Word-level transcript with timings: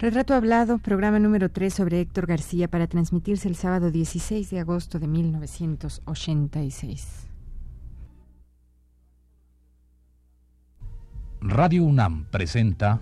Retrato 0.00 0.34
Hablado, 0.34 0.78
programa 0.78 1.18
número 1.18 1.50
3 1.50 1.74
sobre 1.74 2.00
Héctor 2.00 2.26
García 2.26 2.68
para 2.68 2.86
transmitirse 2.86 3.48
el 3.48 3.56
sábado 3.56 3.90
16 3.90 4.48
de 4.48 4.60
agosto 4.60 5.00
de 5.00 5.08
1986. 5.08 7.26
Radio 11.40 11.82
UNAM 11.82 12.26
presenta 12.30 13.00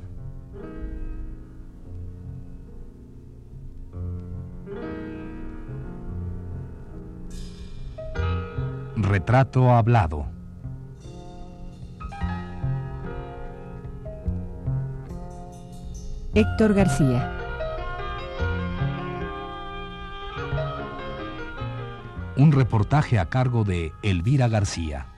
Retrato 8.96 9.70
Hablado. 9.70 10.35
Héctor 16.36 16.74
García. 16.74 17.32
Un 22.36 22.52
reportaje 22.52 23.18
a 23.18 23.30
cargo 23.30 23.64
de 23.64 23.94
Elvira 24.02 24.46
García. 24.46 25.15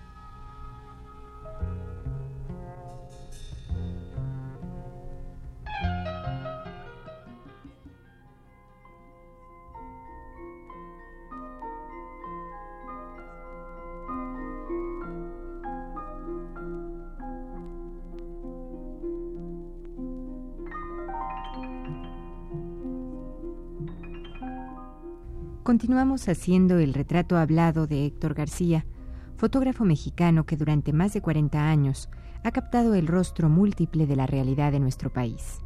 Continuamos 25.69 26.31
haciendo 26.31 26.79
el 26.79 26.95
retrato 26.95 27.37
hablado 27.37 27.87
de 27.87 28.07
Héctor 28.07 28.33
García, 28.33 28.87
fotógrafo 29.37 29.85
mexicano 29.85 30.47
que 30.47 30.57
durante 30.57 30.95
más 30.95 31.13
de 31.13 31.21
40 31.21 31.69
años 31.69 32.09
ha 32.43 32.53
captado 32.53 32.95
el 32.95 33.07
rostro 33.07 33.51
múltiple 33.51 34.07
de 34.07 34.17
la 34.17 34.27
realidad 34.27 34.73
de 34.73 34.81
nuestro 34.81 35.13
país. 35.13 35.61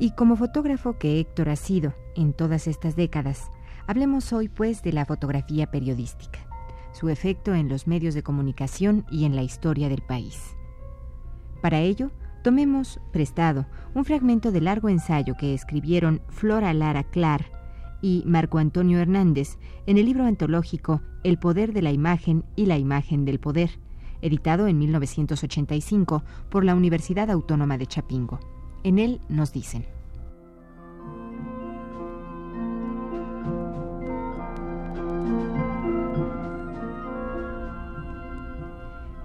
Y 0.00 0.10
como 0.16 0.34
fotógrafo 0.34 0.98
que 0.98 1.20
Héctor 1.20 1.50
ha 1.50 1.54
sido 1.54 1.94
en 2.16 2.32
todas 2.32 2.66
estas 2.66 2.96
décadas, 2.96 3.52
hablemos 3.86 4.32
hoy 4.32 4.48
pues 4.48 4.82
de 4.82 4.92
la 4.92 5.06
fotografía 5.06 5.70
periodística 5.70 6.49
su 6.92 7.08
efecto 7.08 7.54
en 7.54 7.68
los 7.68 7.86
medios 7.86 8.14
de 8.14 8.22
comunicación 8.22 9.04
y 9.10 9.24
en 9.24 9.36
la 9.36 9.42
historia 9.42 9.88
del 9.88 10.02
país. 10.02 10.56
Para 11.60 11.80
ello, 11.80 12.10
tomemos 12.42 13.00
prestado 13.12 13.66
un 13.94 14.04
fragmento 14.04 14.50
del 14.50 14.64
largo 14.64 14.88
ensayo 14.88 15.34
que 15.38 15.54
escribieron 15.54 16.22
Flora 16.28 16.72
Lara 16.72 17.04
Clar 17.04 17.52
y 18.02 18.22
Marco 18.26 18.58
Antonio 18.58 18.98
Hernández 18.98 19.58
en 19.86 19.98
el 19.98 20.06
libro 20.06 20.24
antológico 20.24 21.02
El 21.22 21.38
poder 21.38 21.72
de 21.72 21.82
la 21.82 21.92
imagen 21.92 22.44
y 22.56 22.66
la 22.66 22.78
imagen 22.78 23.24
del 23.24 23.40
poder, 23.40 23.78
editado 24.22 24.66
en 24.68 24.78
1985 24.78 26.22
por 26.48 26.64
la 26.64 26.74
Universidad 26.74 27.30
Autónoma 27.30 27.76
de 27.76 27.86
Chapingo. 27.86 28.40
En 28.84 28.98
él 28.98 29.20
nos 29.28 29.52
dicen. 29.52 29.99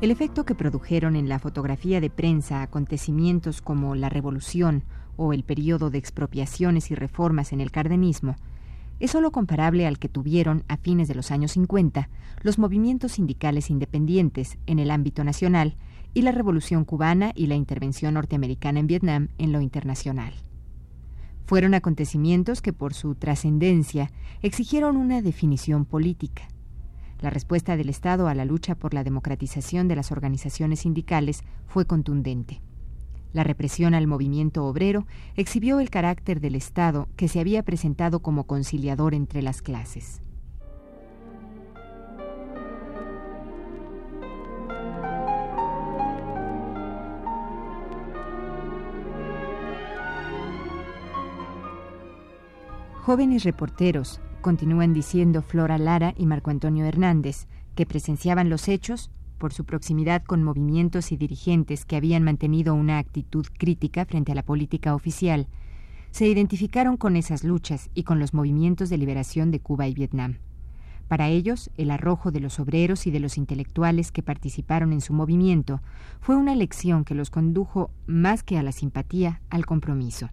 El 0.01 0.11
efecto 0.11 0.45
que 0.45 0.55
produjeron 0.55 1.15
en 1.15 1.29
la 1.29 1.39
fotografía 1.39 2.01
de 2.01 2.09
prensa 2.09 2.61
acontecimientos 2.61 3.61
como 3.61 3.95
la 3.95 4.09
Revolución 4.09 4.83
o 5.15 5.31
el 5.31 5.45
periodo 5.45 5.89
de 5.89 5.97
expropiaciones 5.97 6.91
y 6.91 6.95
reformas 6.95 7.53
en 7.53 7.61
el 7.61 7.71
cardenismo 7.71 8.35
es 8.99 9.11
sólo 9.11 9.31
comparable 9.31 9.87
al 9.87 9.97
que 9.97 10.09
tuvieron 10.09 10.65
a 10.67 10.75
fines 10.75 11.07
de 11.07 11.15
los 11.15 11.31
años 11.31 11.53
50 11.53 12.09
los 12.43 12.59
movimientos 12.59 13.13
sindicales 13.13 13.69
independientes 13.69 14.57
en 14.65 14.79
el 14.79 14.91
ámbito 14.91 15.23
nacional 15.23 15.77
y 16.13 16.23
la 16.23 16.33
Revolución 16.33 16.83
cubana 16.83 17.31
y 17.33 17.47
la 17.47 17.55
intervención 17.55 18.15
norteamericana 18.15 18.81
en 18.81 18.87
Vietnam 18.87 19.29
en 19.37 19.53
lo 19.53 19.61
internacional. 19.61 20.33
Fueron 21.45 21.73
acontecimientos 21.73 22.61
que 22.61 22.73
por 22.73 22.93
su 22.93 23.15
trascendencia 23.15 24.11
exigieron 24.41 24.97
una 24.97 25.21
definición 25.21 25.85
política 25.85 26.49
la 27.19 27.29
respuesta 27.29 27.77
del 27.77 27.89
Estado 27.89 28.27
a 28.27 28.35
la 28.35 28.45
lucha 28.45 28.75
por 28.75 28.93
la 28.93 29.03
democratización 29.03 29.87
de 29.87 29.95
las 29.95 30.11
organizaciones 30.11 30.81
sindicales 30.81 31.43
fue 31.67 31.85
contundente. 31.85 32.61
La 33.33 33.43
represión 33.43 33.93
al 33.93 34.07
movimiento 34.07 34.65
obrero 34.65 35.05
exhibió 35.35 35.79
el 35.79 35.89
carácter 35.89 36.39
del 36.39 36.55
Estado 36.55 37.09
que 37.15 37.27
se 37.27 37.39
había 37.39 37.63
presentado 37.63 38.21
como 38.21 38.45
conciliador 38.45 39.13
entre 39.13 39.41
las 39.41 39.61
clases. 39.61 40.21
Jóvenes 53.05 53.43
reporteros, 53.43 54.19
continúan 54.45 54.93
diciendo 54.93 55.41
Flora 55.41 55.79
Lara 55.79 56.13
y 56.15 56.27
Marco 56.27 56.51
Antonio 56.51 56.85
Hernández, 56.85 57.47
que 57.73 57.87
presenciaban 57.87 58.47
los 58.47 58.67
hechos 58.67 59.09
por 59.39 59.51
su 59.51 59.65
proximidad 59.65 60.21
con 60.21 60.43
movimientos 60.43 61.11
y 61.11 61.17
dirigentes 61.17 61.83
que 61.83 61.95
habían 61.95 62.21
mantenido 62.21 62.75
una 62.75 62.99
actitud 62.99 63.47
crítica 63.57 64.05
frente 64.05 64.33
a 64.33 64.35
la 64.35 64.43
política 64.43 64.93
oficial, 64.93 65.47
se 66.11 66.27
identificaron 66.27 66.95
con 66.95 67.15
esas 67.15 67.43
luchas 67.43 67.89
y 67.95 68.03
con 68.03 68.19
los 68.19 68.35
movimientos 68.35 68.91
de 68.91 68.99
liberación 68.99 69.49
de 69.49 69.61
Cuba 69.61 69.87
y 69.87 69.95
Vietnam. 69.95 70.37
Para 71.07 71.27
ellos, 71.27 71.71
el 71.75 71.89
arrojo 71.89 72.29
de 72.29 72.41
los 72.41 72.59
obreros 72.59 73.07
y 73.07 73.11
de 73.11 73.21
los 73.21 73.39
intelectuales 73.39 74.11
que 74.11 74.21
participaron 74.21 74.93
en 74.93 75.01
su 75.01 75.11
movimiento 75.11 75.81
fue 76.21 76.35
una 76.35 76.53
lección 76.53 77.03
que 77.03 77.15
los 77.15 77.31
condujo 77.31 77.89
más 78.05 78.43
que 78.43 78.59
a 78.59 78.61
la 78.61 78.73
simpatía, 78.73 79.41
al 79.49 79.65
compromiso 79.65 80.29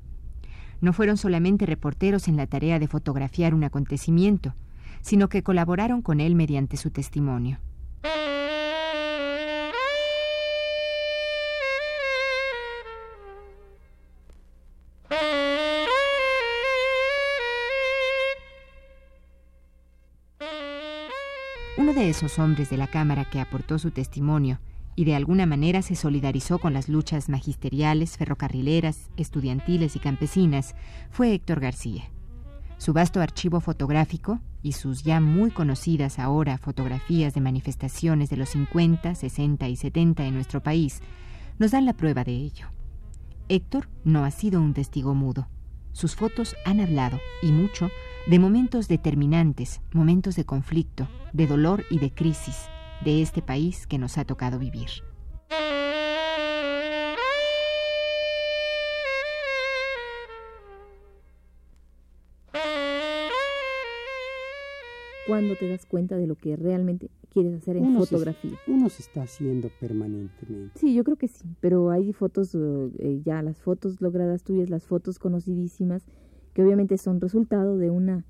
no 0.82 0.92
fueron 0.92 1.16
solamente 1.16 1.64
reporteros 1.64 2.28
en 2.28 2.36
la 2.36 2.46
tarea 2.48 2.78
de 2.80 2.88
fotografiar 2.88 3.54
un 3.54 3.62
acontecimiento, 3.62 4.52
sino 5.00 5.28
que 5.28 5.44
colaboraron 5.44 6.02
con 6.02 6.20
él 6.20 6.34
mediante 6.34 6.76
su 6.76 6.90
testimonio. 6.90 7.58
Uno 21.78 21.94
de 21.94 22.10
esos 22.10 22.40
hombres 22.40 22.70
de 22.70 22.76
la 22.76 22.88
Cámara 22.88 23.24
que 23.24 23.40
aportó 23.40 23.78
su 23.78 23.92
testimonio 23.92 24.58
y 24.94 25.04
de 25.04 25.14
alguna 25.14 25.46
manera 25.46 25.82
se 25.82 25.94
solidarizó 25.94 26.58
con 26.58 26.74
las 26.74 26.88
luchas 26.88 27.28
magisteriales, 27.28 28.16
ferrocarrileras, 28.16 29.10
estudiantiles 29.16 29.96
y 29.96 29.98
campesinas, 29.98 30.74
fue 31.10 31.32
Héctor 31.32 31.60
García. 31.60 32.04
Su 32.78 32.92
vasto 32.92 33.20
archivo 33.20 33.60
fotográfico 33.60 34.40
y 34.62 34.72
sus 34.72 35.02
ya 35.02 35.20
muy 35.20 35.50
conocidas 35.50 36.18
ahora 36.18 36.58
fotografías 36.58 37.32
de 37.32 37.40
manifestaciones 37.40 38.28
de 38.28 38.36
los 38.36 38.50
50, 38.50 39.14
60 39.14 39.68
y 39.68 39.76
70 39.76 40.26
en 40.26 40.34
nuestro 40.34 40.62
país 40.62 41.00
nos 41.58 41.70
dan 41.70 41.86
la 41.86 41.92
prueba 41.92 42.24
de 42.24 42.32
ello. 42.32 42.66
Héctor 43.48 43.88
no 44.04 44.24
ha 44.24 44.30
sido 44.30 44.60
un 44.60 44.74
testigo 44.74 45.14
mudo. 45.14 45.48
Sus 45.92 46.16
fotos 46.16 46.56
han 46.64 46.80
hablado, 46.80 47.20
y 47.42 47.52
mucho, 47.52 47.90
de 48.26 48.38
momentos 48.38 48.88
determinantes, 48.88 49.80
momentos 49.92 50.36
de 50.36 50.44
conflicto, 50.44 51.08
de 51.32 51.46
dolor 51.46 51.84
y 51.90 51.98
de 51.98 52.12
crisis, 52.12 52.66
de 53.04 53.22
este 53.22 53.42
país 53.42 53.86
que 53.86 53.98
nos 53.98 54.18
ha 54.18 54.24
tocado 54.24 54.58
vivir. 54.58 54.90
cuando 65.26 65.56
te 65.56 65.68
das 65.68 65.86
cuenta 65.86 66.16
de 66.16 66.26
lo 66.26 66.34
que 66.34 66.56
realmente 66.56 67.10
quieres 67.30 67.54
hacer 67.54 67.76
en 67.76 67.94
fotografía. 67.96 68.58
uno 68.66 68.90
se 68.90 69.00
está 69.00 69.22
haciendo 69.22 69.70
permanentemente. 69.80 70.78
Sí, 70.78 70.92
yo 70.94 71.04
creo 71.04 71.16
que 71.16 71.28
sí, 71.28 71.44
pero 71.60 71.90
hay 71.90 72.12
fotos, 72.12 72.54
eh, 72.54 73.22
ya 73.24 73.40
las 73.40 73.58
fotos 73.58 74.00
logradas 74.02 74.42
tuyas, 74.42 74.68
las 74.68 74.84
fotos 74.84 75.18
conocidísimas, 75.18 76.04
que 76.52 76.62
obviamente 76.62 76.98
son 76.98 77.20
resultado 77.20 77.78
de 77.78 77.88
una, 77.88 78.26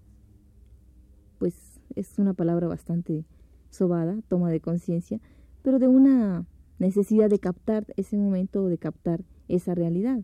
pues 1.38 1.80
es 1.96 2.18
una 2.18 2.34
palabra 2.34 2.68
bastante 2.68 3.24
sobada, 3.72 4.20
toma 4.28 4.50
de 4.50 4.60
conciencia, 4.60 5.20
pero 5.62 5.78
de 5.78 5.88
una 5.88 6.46
necesidad 6.78 7.30
de 7.30 7.38
captar 7.38 7.86
ese 7.96 8.16
momento 8.16 8.64
o 8.64 8.68
de 8.68 8.78
captar 8.78 9.24
esa 9.48 9.74
realidad. 9.74 10.22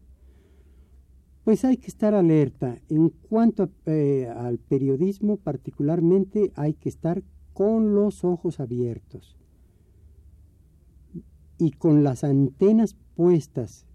Pues 1.45 1.65
hay 1.65 1.79
que 1.79 1.87
estar 1.87 2.15
alerta. 2.15 2.77
En 2.89 3.09
cuanto 3.09 3.71
eh, 3.87 4.29
al 4.37 4.59
periodismo, 4.59 5.39
particularmente 5.39 6.53
hay 6.57 6.75
que 6.75 6.91
estar 6.91 7.23
con 7.55 7.95
los 7.95 8.23
ojos 8.23 8.61
abiertos 8.61 9.37
y 11.59 11.71
con 11.73 12.05
las 12.05 12.23
antenas 12.23 12.97
puestas, 13.17 13.87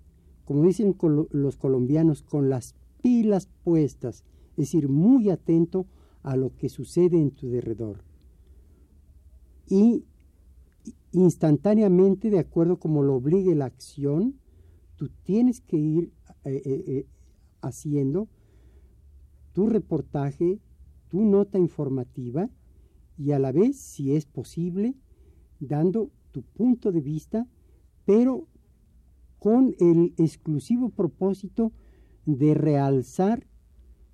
como 0.45 0.63
dicen 0.63 0.97
los 1.31 1.57
colombianos, 1.57 2.23
con 2.23 2.49
las 2.49 2.75
pilas 3.01 3.47
puestas, 3.63 4.23
es 4.51 4.57
decir, 4.57 4.89
muy 4.89 5.29
atento 5.29 5.85
a 6.23 6.35
lo 6.35 6.55
que 6.55 6.69
sucede 6.69 7.21
en 7.21 7.31
tu 7.31 7.49
derredor. 7.49 8.03
Y 9.73 10.05
instantáneamente, 11.13 12.29
de 12.29 12.37
acuerdo 12.37 12.77
como 12.77 13.01
lo 13.01 13.15
obligue 13.15 13.55
la 13.55 13.65
acción, 13.65 14.35
tú 14.97 15.09
tienes 15.23 15.61
que 15.61 15.77
ir 15.77 16.11
eh, 16.45 16.61
eh, 16.63 16.83
eh, 16.85 17.05
haciendo 17.59 18.27
tu 19.51 19.65
reportaje, 19.65 20.59
tu 21.09 21.25
nota 21.25 21.57
informativa 21.57 22.51
y 23.17 23.31
a 23.31 23.39
la 23.39 23.51
vez, 23.51 23.79
si 23.79 24.15
es 24.15 24.27
posible, 24.27 24.93
dando 25.59 26.11
tu 26.31 26.43
punto 26.43 26.91
de 26.91 27.01
vista, 27.01 27.47
pero 28.05 28.45
con 29.39 29.73
el 29.79 30.13
exclusivo 30.17 30.89
propósito 30.89 31.71
de 32.27 32.53
realzar 32.53 33.47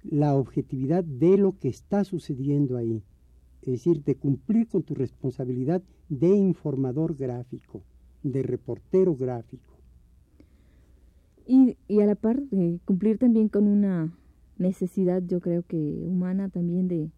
la 0.03 0.35
objetividad 0.35 1.03
de 1.03 1.37
lo 1.37 1.59
que 1.59 1.67
está 1.67 2.05
sucediendo 2.05 2.77
ahí. 2.77 3.03
Es 3.61 3.73
decir, 3.73 4.03
de 4.03 4.15
cumplir 4.15 4.67
con 4.67 4.83
tu 4.83 4.93
responsabilidad 4.95 5.81
de 6.07 6.29
informador 6.29 7.15
gráfico, 7.15 7.83
de 8.23 8.43
reportero 8.43 9.15
gráfico. 9.15 9.77
Y, 11.45 11.77
y 11.87 11.99
a 12.01 12.05
la 12.05 12.15
par, 12.15 12.41
de 12.41 12.79
cumplir 12.85 13.17
también 13.17 13.49
con 13.49 13.67
una 13.67 14.13
necesidad, 14.57 15.23
yo 15.25 15.39
creo 15.39 15.63
que 15.63 16.03
humana 16.05 16.49
también 16.49 16.87
de, 16.87 17.09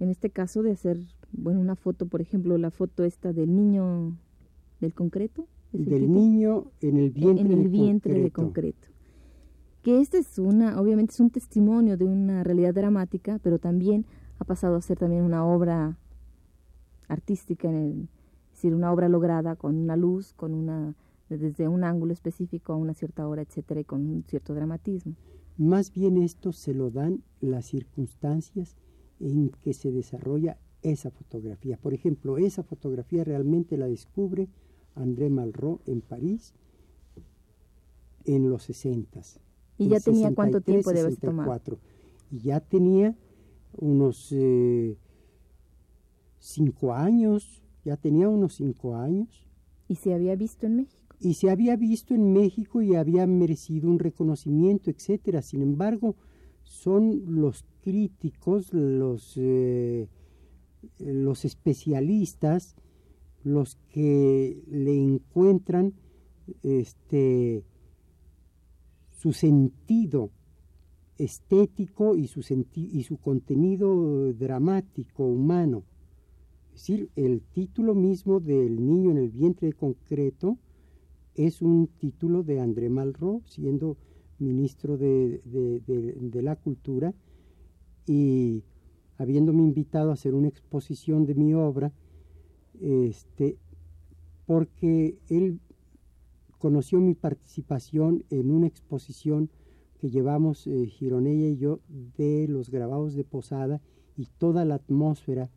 en 0.00 0.10
este 0.10 0.30
caso, 0.30 0.62
de 0.62 0.72
hacer, 0.72 0.98
bueno, 1.32 1.60
una 1.60 1.76
foto, 1.76 2.06
por 2.06 2.20
ejemplo, 2.20 2.58
la 2.58 2.70
foto 2.70 3.04
esta 3.04 3.32
del 3.32 3.54
niño 3.54 4.16
del 4.80 4.94
concreto. 4.94 5.46
Del 5.72 6.10
niño 6.10 6.70
en 6.80 6.96
el 6.96 7.10
vientre, 7.10 7.44
en 7.44 7.60
el 7.60 7.68
vientre 7.68 8.20
de 8.20 8.30
concreto. 8.30 8.88
Que 9.82 10.00
este 10.00 10.18
es 10.18 10.38
una, 10.38 10.80
obviamente 10.80 11.12
es 11.12 11.20
un 11.20 11.30
testimonio 11.30 11.96
de 11.96 12.04
una 12.04 12.42
realidad 12.42 12.74
dramática, 12.74 13.38
pero 13.42 13.58
también 13.58 14.06
ha 14.38 14.44
pasado 14.44 14.76
a 14.76 14.82
ser 14.82 14.98
también 14.98 15.22
una 15.22 15.44
obra 15.44 15.96
artística, 17.08 17.68
en 17.68 17.74
el, 17.74 18.08
es 18.48 18.56
decir, 18.56 18.74
una 18.74 18.92
obra 18.92 19.08
lograda 19.08 19.56
con 19.56 19.76
una 19.76 19.96
luz, 19.96 20.32
con 20.34 20.54
una 20.54 20.94
desde 21.28 21.68
un 21.68 21.84
ángulo 21.84 22.12
específico 22.12 22.72
a 22.72 22.76
una 22.76 22.94
cierta 22.94 23.28
hora, 23.28 23.42
etcétera, 23.42 23.80
y 23.80 23.84
con 23.84 24.06
un 24.06 24.24
cierto 24.26 24.54
dramatismo. 24.54 25.14
Más 25.58 25.92
bien 25.92 26.16
esto 26.16 26.52
se 26.52 26.72
lo 26.72 26.90
dan 26.90 27.22
las 27.40 27.66
circunstancias 27.66 28.76
en 29.20 29.50
que 29.62 29.74
se 29.74 29.92
desarrolla 29.92 30.56
esa 30.82 31.10
fotografía. 31.10 31.76
Por 31.76 31.92
ejemplo, 31.92 32.38
esa 32.38 32.62
fotografía 32.62 33.24
realmente 33.24 33.76
la 33.76 33.88
descubre 33.88 34.48
André 34.94 35.28
Malraux 35.28 35.80
en 35.86 36.00
París 36.00 36.54
en 38.24 38.48
los 38.48 38.62
60. 38.64 39.20
¿Y 39.78 39.88
ya 39.88 40.00
tenía 40.00 40.34
cuánto 40.34 40.60
tiempo 40.60 40.92
de 40.92 41.00
haber 41.00 41.16
tomado? 41.16 41.78
Y 42.30 42.40
ya 42.40 42.60
tenía 42.60 43.16
unos 43.76 44.32
eh, 44.32 44.96
cinco 46.38 46.94
años, 46.94 47.62
ya 47.84 47.96
tenía 47.96 48.28
unos 48.28 48.54
cinco 48.54 48.96
años. 48.96 49.46
¿Y 49.88 49.96
se 49.96 50.14
había 50.14 50.36
visto 50.36 50.66
en 50.66 50.76
México? 50.76 51.16
Y 51.20 51.34
se 51.34 51.50
había 51.50 51.76
visto 51.76 52.14
en 52.14 52.32
México 52.32 52.82
y 52.82 52.94
había 52.94 53.26
merecido 53.26 53.88
un 53.88 53.98
reconocimiento, 53.98 54.90
etcétera. 54.90 55.42
Sin 55.42 55.62
embargo, 55.62 56.14
son 56.62 57.40
los 57.40 57.64
críticos, 57.80 58.72
los, 58.72 59.32
eh, 59.36 60.08
los 60.98 61.44
especialistas, 61.44 62.76
los 63.42 63.76
que 63.88 64.62
le 64.68 64.94
encuentran 64.94 65.94
este, 66.62 67.64
su 69.10 69.32
sentido 69.32 70.30
estético 71.18 72.16
y 72.16 72.28
su, 72.28 72.40
y 72.74 73.02
su 73.02 73.18
contenido 73.18 74.32
dramático, 74.32 75.24
humano. 75.24 75.82
Es 76.74 76.82
decir, 76.82 77.10
el 77.16 77.42
título 77.42 77.94
mismo 77.94 78.38
del 78.40 78.86
niño 78.86 79.10
en 79.10 79.18
el 79.18 79.30
vientre 79.30 79.66
de 79.66 79.72
concreto 79.72 80.56
es 81.34 81.60
un 81.60 81.88
título 81.98 82.42
de 82.42 82.60
André 82.60 82.88
Malraux, 82.88 83.42
siendo 83.46 83.96
ministro 84.38 84.96
de, 84.96 85.40
de, 85.44 86.42
la 86.42 86.54
Cultura, 86.56 87.14
y 88.06 88.62
habiéndome 89.18 89.62
invitado 89.62 90.10
a 90.10 90.14
hacer 90.14 90.34
una 90.34 90.48
exposición 90.48 91.26
de 91.26 91.34
mi 91.34 91.54
obra, 91.54 91.92
este, 92.80 93.56
porque 94.46 95.18
él 95.28 95.60
conoció 96.58 97.00
mi 97.00 97.14
participación 97.14 98.24
en 98.30 98.50
una 98.50 98.66
exposición 98.66 99.50
que 99.98 100.10
llevamos 100.10 100.66
eh, 100.66 100.86
Gironella 100.86 101.48
y 101.48 101.56
yo 101.56 101.80
de 102.16 102.46
los 102.48 102.70
grabados 102.70 103.14
de 103.14 103.24
Posada 103.24 103.80
y 104.16 104.26
toda 104.38 104.64
la 104.64 104.76
atmósfera 104.76 105.50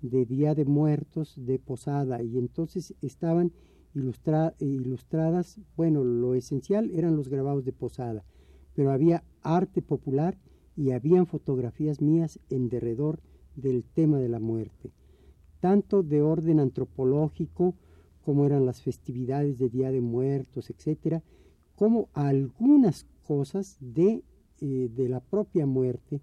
de 0.00 0.26
Día 0.26 0.54
de 0.54 0.64
Muertos 0.64 1.34
de 1.36 1.58
Posada. 1.58 2.22
Y 2.22 2.38
entonces 2.38 2.94
estaban 3.02 3.52
ilustradas, 3.94 5.60
bueno, 5.76 6.02
lo 6.04 6.34
esencial 6.34 6.90
eran 6.90 7.16
los 7.16 7.28
grabados 7.28 7.64
de 7.64 7.72
Posada, 7.72 8.24
pero 8.74 8.90
había 8.90 9.22
arte 9.42 9.82
popular 9.82 10.38
y 10.76 10.92
habían 10.92 11.26
fotografías 11.26 12.00
mías 12.00 12.40
en 12.48 12.68
derredor 12.68 13.20
del 13.56 13.84
tema 13.84 14.18
de 14.18 14.30
la 14.30 14.40
muerte, 14.40 14.92
tanto 15.60 16.02
de 16.02 16.22
orden 16.22 16.58
antropológico, 16.58 17.74
como 18.24 18.46
eran 18.46 18.64
las 18.64 18.80
festividades 18.80 19.58
de 19.58 19.68
Día 19.68 19.90
de 19.90 20.00
Muertos, 20.00 20.70
etcétera, 20.70 21.22
como 21.74 22.08
algunas 22.14 23.06
cosas 23.32 23.78
de, 23.80 24.22
eh, 24.60 24.90
de 24.94 25.08
la 25.08 25.20
propia 25.20 25.64
muerte 25.64 26.20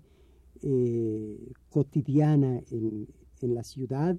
eh, 0.62 1.52
cotidiana 1.70 2.62
en, 2.70 3.08
en, 3.42 3.56
la 3.56 3.64
ciudad 3.64 4.16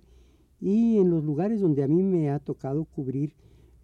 y 0.60 0.98
en 0.98 1.08
los 1.08 1.22
lugares 1.22 1.60
donde 1.60 1.84
a 1.84 1.88
mí 1.88 2.02
me 2.02 2.30
ha 2.30 2.40
tocado 2.40 2.84
cubrir 2.84 3.34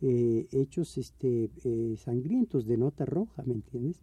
eh, 0.03 0.49
hechos 0.51 0.99
este, 0.99 1.51
sangrientos 1.97 2.67
de 2.67 2.77
nota 2.79 3.05
roja, 3.05 3.45
¿me 3.47 3.55
entiendes? 3.55 4.03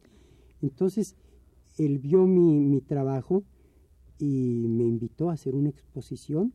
Entonces, 0.61 1.17
él 1.77 1.99
vio 1.99 2.25
mi, 2.25 2.61
mi 2.61 2.79
trabajo 2.79 3.43
y 4.19 4.65
me 4.69 4.85
invitó 4.85 5.29
a 5.29 5.33
hacer 5.33 5.53
una 5.53 5.69
exposición 5.69 6.53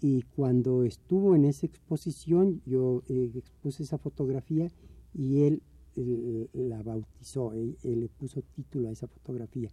y 0.00 0.22
cuando 0.36 0.84
estuvo 0.84 1.34
en 1.34 1.44
esa 1.46 1.66
exposición 1.66 2.62
yo 2.64 3.02
expuse 3.08 3.82
esa 3.82 3.98
fotografía 3.98 4.70
y 5.12 5.42
él 5.42 5.62
la 5.96 6.82
bautizó, 6.82 7.52
él, 7.52 7.76
le 7.82 8.08
puso 8.08 8.42
título 8.42 8.88
a 8.88 8.92
esa 8.92 9.06
fotografía. 9.06 9.70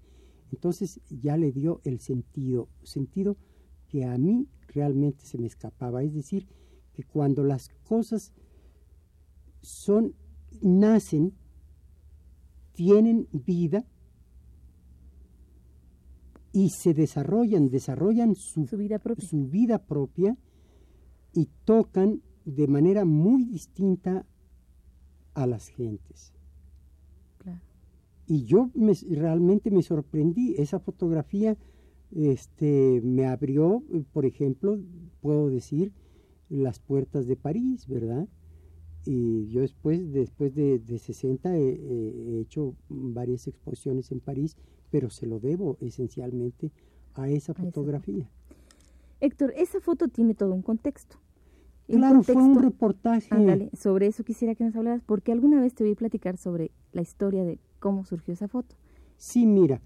Entonces 0.51 1.01
ya 1.09 1.35
le 1.37 1.51
dio 1.51 1.81
el 1.83 1.99
sentido, 1.99 2.69
sentido 2.83 3.37
que 3.89 4.05
a 4.05 4.17
mí 4.17 4.47
realmente 4.67 5.25
se 5.25 5.37
me 5.37 5.47
escapaba. 5.47 6.03
Es 6.03 6.13
decir, 6.13 6.47
que 6.93 7.03
cuando 7.03 7.43
las 7.43 7.69
cosas 7.83 8.33
son, 9.61 10.15
nacen, 10.61 11.33
tienen 12.73 13.27
vida 13.31 13.85
y 16.51 16.69
se 16.69 16.93
desarrollan, 16.93 17.69
desarrollan 17.69 18.35
su, 18.35 18.65
vida 18.77 18.99
propia. 18.99 19.27
su 19.27 19.47
vida 19.47 19.79
propia 19.79 20.37
y 21.33 21.49
tocan 21.65 22.21
de 22.45 22.67
manera 22.67 23.05
muy 23.05 23.45
distinta 23.45 24.25
a 25.33 25.47
las 25.47 25.67
gentes. 25.67 26.33
Y 28.25 28.45
yo 28.45 28.69
me, 28.73 28.93
realmente 29.11 29.69
me 29.69 29.83
sorprendí. 29.83 30.55
Esa 30.57 30.79
fotografía 30.79 31.57
este, 32.11 33.01
me 33.03 33.25
abrió, 33.25 33.83
por 34.13 34.25
ejemplo, 34.25 34.79
puedo 35.21 35.49
decir, 35.49 35.91
las 36.49 36.79
puertas 36.79 37.27
de 37.27 37.35
París, 37.35 37.87
¿verdad? 37.87 38.27
Y 39.05 39.47
yo 39.49 39.61
después, 39.61 40.13
después 40.13 40.55
de, 40.55 40.79
de 40.79 40.99
60 40.99 41.57
he, 41.57 42.39
hecho 42.39 42.75
varias 42.87 43.47
exposiciones 43.47 44.11
en 44.11 44.21
París, 44.21 44.55
pero 44.89 45.09
se 45.09 45.25
lo 45.25 45.39
debo 45.39 45.77
esencialmente 45.81 46.71
a 47.15 47.29
esa 47.29 47.53
fotografía. 47.53 48.29
Héctor, 49.19 49.53
esa 49.57 49.79
foto 49.81 50.07
tiene 50.07 50.33
todo 50.33 50.53
un 50.53 50.61
contexto. 50.61 51.17
Claro, 51.87 52.23
fue 52.23 52.35
un 52.35 52.61
reportaje. 52.61 53.27
Ándale, 53.29 53.69
sobre 53.77 54.07
eso 54.07 54.23
quisiera 54.23 54.55
que 54.55 54.63
nos 54.63 54.75
hablaras, 54.75 55.01
porque 55.05 55.31
alguna 55.31 55.61
vez 55.61 55.73
te 55.73 55.83
voy 55.83 55.93
a 55.93 55.95
platicar 55.95 56.37
sobre 56.37 56.71
la 56.91 57.01
historia 57.01 57.43
de 57.43 57.59
cómo 57.79 58.05
surgió 58.05 58.33
esa 58.33 58.47
foto. 58.47 58.75
Sí, 59.17 59.45
mira, 59.45 59.81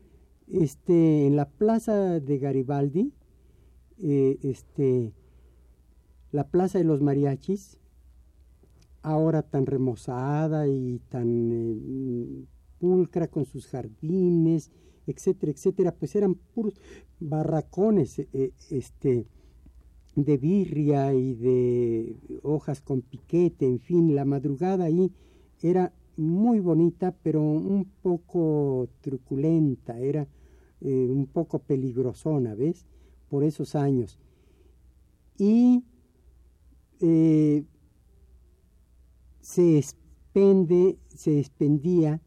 este, 0.48 1.28
en 1.28 1.36
la 1.36 1.50
plaza 1.50 2.20
de 2.20 2.38
Garibaldi, 2.38 3.14
eh, 4.00 4.38
este, 4.44 5.14
la 6.32 6.48
plaza 6.48 6.78
de 6.78 6.84
los 6.84 7.02
mariachis, 7.02 7.78
ahora 9.02 9.42
tan 9.42 9.66
remozada 9.66 10.68
y 10.68 11.00
tan, 11.10 11.52
eh, 11.54 12.46
pulcra 12.80 13.28
con 13.28 13.46
sus 13.46 13.68
jardines, 13.68 14.72
etcétera, 15.08 15.52
etcétera, 15.52 15.92
pues 15.94 16.16
eran 16.16 16.36
puros 16.36 16.80
barracones 17.20 18.20
eh, 18.20 18.52
este, 18.70 19.28
de 20.18 20.38
birria 20.38 21.14
y 21.14 21.36
de 21.36 22.16
hojas 22.42 22.82
con 22.82 23.02
piquete, 23.02 23.68
en 23.68 23.80
fin, 23.80 24.16
la 24.16 24.26
madrugada 24.26 24.86
ahí 24.86 25.12
era 25.62 25.94
muy 26.18 26.60
bonita, 26.60 27.16
pero 27.22 27.42
un 27.42 27.86
poco 28.02 28.90
truculenta, 29.02 30.00
era 30.00 30.28
eh, 30.82 31.08
un 31.10 31.28
poco 31.28 31.60
peligrosona, 31.60 32.56
¿ves? 32.56 32.88
Por 33.30 33.44
esos 33.44 33.76
años. 33.76 34.18
Y 35.38 35.84
eh, 37.00 37.64
se 39.40 39.78
expende, 39.78 40.98
se 41.10 41.40
expendía 41.40 42.22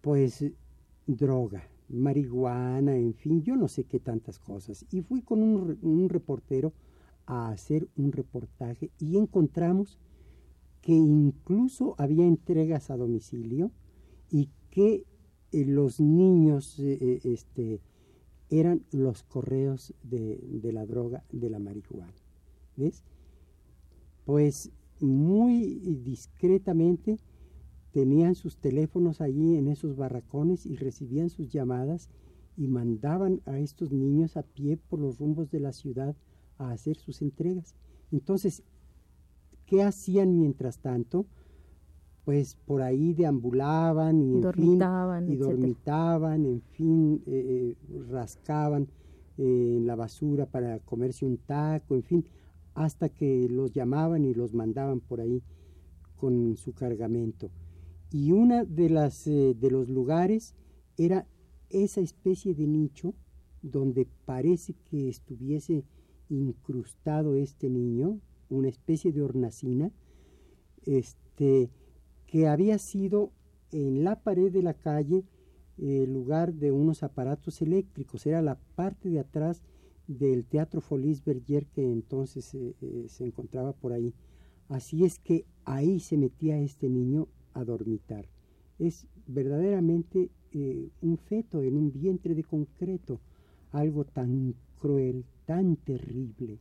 pues 0.00 0.44
droga, 1.06 1.68
marihuana, 1.88 2.96
en 2.96 3.14
fin, 3.14 3.42
yo 3.42 3.54
no 3.54 3.68
sé 3.68 3.84
qué 3.84 4.00
tantas 4.00 4.40
cosas. 4.40 4.84
Y 4.90 5.02
fui 5.02 5.22
con 5.22 5.42
un, 5.42 6.08
reportero 6.08 6.72
a 7.26 7.50
hacer 7.50 7.88
un 7.96 8.12
reportaje 8.12 8.90
y 8.98 9.16
encontramos 9.16 9.98
que 10.80 10.92
incluso 10.92 11.94
había 11.98 12.24
entregas 12.24 12.90
a 12.90 12.96
domicilio 12.96 13.72
y 14.30 14.50
que 14.70 15.04
eh, 15.52 15.64
los 15.64 16.00
niños 16.00 16.78
eh, 16.78 16.98
eh, 17.00 17.20
este, 17.24 17.80
eran 18.50 18.84
los 18.92 19.24
correos 19.24 19.94
de, 20.02 20.38
de, 20.62 20.72
la 20.72 20.86
droga, 20.86 21.24
de 21.32 21.50
la 21.50 21.58
marihuana. 21.58 22.14
¿Ves? 22.76 23.02
Pues 24.24 24.70
muy 25.00 25.74
discretamente 26.04 27.18
tenían 27.92 28.34
sus 28.34 28.56
teléfonos 28.56 29.20
allí 29.20 29.56
en 29.56 29.68
esos 29.68 29.96
barracones 29.96 30.66
y 30.66 30.76
recibían 30.76 31.30
sus 31.30 31.48
llamadas 31.48 32.10
y 32.56 32.68
mandaban 32.68 33.40
a 33.46 33.58
estos 33.58 33.90
niños 33.92 34.36
a 34.36 34.42
pie 34.42 34.76
por 34.76 35.00
los 35.00 35.18
rumbos 35.18 35.50
de 35.50 35.60
la 35.60 35.72
ciudad 35.72 36.14
a 36.58 36.72
hacer 36.72 36.96
sus 36.96 37.22
entregas. 37.22 37.74
Entonces, 38.12 38.62
¿qué 39.66 39.82
hacían 39.82 40.38
mientras 40.38 40.78
tanto? 40.78 41.26
Pues 42.24 42.56
por 42.66 42.82
ahí 42.82 43.14
deambulaban 43.14 44.20
y, 44.20 44.42
en 44.42 44.52
fin, 44.52 44.80
y 45.28 45.36
dormitaban, 45.36 46.44
en 46.44 46.60
fin, 46.60 47.22
eh, 47.26 47.76
eh, 47.88 48.02
rascaban 48.10 48.88
eh, 49.38 49.74
en 49.76 49.86
la 49.86 49.94
basura 49.94 50.46
para 50.46 50.80
comerse 50.80 51.24
un 51.24 51.36
taco, 51.36 51.94
en 51.94 52.02
fin, 52.02 52.24
hasta 52.74 53.08
que 53.08 53.48
los 53.48 53.72
llamaban 53.72 54.24
y 54.24 54.34
los 54.34 54.54
mandaban 54.54 55.00
por 55.00 55.20
ahí 55.20 55.42
con 56.16 56.56
su 56.56 56.72
cargamento 56.72 57.50
y 58.10 58.32
una 58.32 58.64
de 58.64 58.88
las 58.88 59.26
eh, 59.26 59.54
de 59.58 59.70
los 59.70 59.88
lugares 59.88 60.54
era 60.96 61.26
esa 61.70 62.00
especie 62.00 62.54
de 62.54 62.66
nicho 62.66 63.14
donde 63.62 64.06
parece 64.24 64.74
que 64.88 65.08
estuviese 65.08 65.84
incrustado 66.28 67.36
este 67.36 67.68
niño, 67.68 68.20
una 68.48 68.68
especie 68.68 69.12
de 69.12 69.22
hornacina, 69.22 69.92
este, 70.84 71.70
que 72.26 72.48
había 72.48 72.78
sido 72.78 73.32
en 73.72 74.04
la 74.04 74.22
pared 74.22 74.52
de 74.52 74.62
la 74.62 74.74
calle 74.74 75.24
el 75.78 76.12
lugar 76.12 76.54
de 76.54 76.72
unos 76.72 77.02
aparatos 77.02 77.60
eléctricos, 77.60 78.26
era 78.26 78.40
la 78.40 78.58
parte 78.74 79.10
de 79.10 79.20
atrás 79.20 79.62
del 80.06 80.44
Teatro 80.44 80.80
Folies 80.80 81.24
Berger 81.24 81.66
que 81.66 81.82
entonces 81.82 82.54
eh, 82.54 82.74
eh, 82.80 83.06
se 83.08 83.24
encontraba 83.24 83.72
por 83.72 83.92
ahí. 83.92 84.14
Así 84.68 85.04
es 85.04 85.18
que 85.18 85.44
ahí 85.64 86.00
se 86.00 86.16
metía 86.16 86.58
este 86.58 86.88
niño 86.88 87.28
a 87.54 87.64
dormitar. 87.64 88.28
Es 88.78 89.06
verdaderamente 89.26 90.30
eh, 90.52 90.90
un 91.02 91.18
feto 91.18 91.62
en 91.62 91.76
un 91.76 91.92
vientre 91.92 92.34
de 92.34 92.44
concreto, 92.44 93.20
algo 93.72 94.04
tan 94.04 94.54
cruel, 94.78 95.24
tan 95.46 95.76
terrible, 95.76 96.60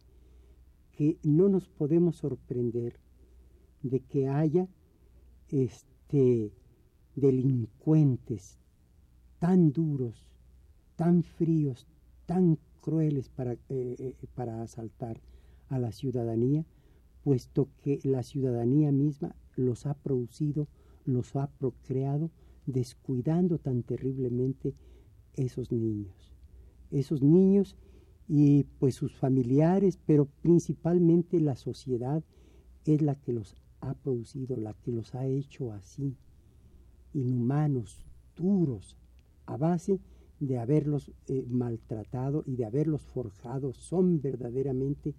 que 0.92 1.18
no 1.24 1.50
nos 1.50 1.68
podemos 1.68 2.16
sorprender 2.16 3.00
de 3.84 4.00
que 4.00 4.30
haya 4.30 4.68
este, 5.50 6.54
delincuentes 7.16 8.58
tan 9.40 9.74
duros, 9.74 10.30
tan 10.96 11.24
fríos, 11.24 11.86
tan 12.26 12.58
crueles 12.80 13.30
para, 13.30 13.54
eh, 13.54 13.58
eh, 13.70 14.16
para 14.34 14.62
asaltar 14.62 15.20
a 15.68 15.80
la 15.80 15.92
ciudadanía, 15.92 16.66
puesto 17.24 17.68
que 17.84 18.00
la 18.04 18.24
ciudadanía 18.24 18.92
misma 18.92 19.36
los 19.56 19.86
ha 19.86 19.96
producido 19.96 20.68
los 21.06 21.36
ha 21.36 21.48
procreado 21.48 22.32
descuidando 22.66 23.60
tan 23.60 23.84
terriblemente 23.84 24.74
esos 25.36 25.72
niños. 25.72 26.34
Esos 26.92 27.22
niños 27.22 27.76
y 28.28 28.64
pues 28.80 28.96
sus 28.96 29.16
familiares, 29.16 30.00
pero 30.06 30.26
principalmente 30.42 31.40
la 31.40 31.56
sociedad 31.56 32.24
es 32.86 33.02
la 33.02 33.16
que 33.16 33.34
los 33.34 33.56
ha 33.82 33.94
producido, 33.94 34.58
la 34.58 34.74
que 34.74 34.92
los 34.92 35.14
ha 35.16 35.26
hecho 35.26 35.72
así, 35.72 36.18
inhumanos, 37.14 38.06
duros, 38.36 38.98
a 39.46 39.58
base 39.58 40.00
de 40.40 40.60
haberlos 40.60 41.12
eh, 41.28 41.46
maltratado 41.48 42.44
y 42.46 42.56
de 42.56 42.66
haberlos 42.66 43.04
forjado. 43.04 43.74
Son 43.74 44.22
verdaderamente 44.22 45.16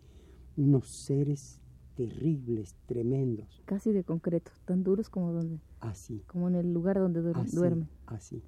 unos 0.56 0.88
seres 0.88 1.60
terribles, 1.94 2.76
tremendos. 2.86 3.62
Casi 3.64 3.92
de 3.92 4.04
concreto, 4.04 4.50
tan 4.64 4.82
duros 4.82 5.08
como 5.08 5.32
donde. 5.32 5.60
Así. 5.80 6.22
Como 6.26 6.48
en 6.48 6.56
el 6.56 6.72
lugar 6.72 6.98
donde 6.98 7.22
duerme. 7.22 7.88
Así. 8.06 8.42